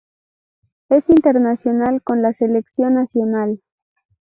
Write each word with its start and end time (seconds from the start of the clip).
Es 0.89 1.09
internacional 1.11 2.01
con 2.01 2.23
la 2.23 2.33
Selección 2.33 2.95
nacional. 2.95 3.61